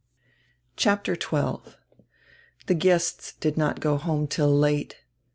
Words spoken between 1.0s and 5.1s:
XII THE guests did not go home till late.